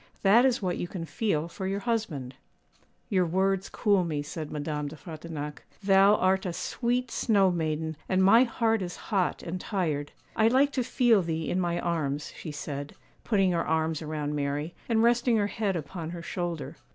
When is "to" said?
10.71-10.83